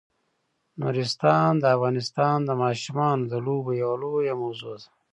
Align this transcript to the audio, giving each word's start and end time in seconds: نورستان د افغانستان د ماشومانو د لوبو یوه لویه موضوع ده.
نورستان 0.81 1.51
د 1.59 1.63
افغانستان 1.75 2.37
د 2.45 2.49
ماشومانو 2.63 3.23
د 3.31 3.33
لوبو 3.45 3.71
یوه 3.81 3.95
لویه 4.03 4.33
موضوع 4.41 4.75
ده. 4.81 4.87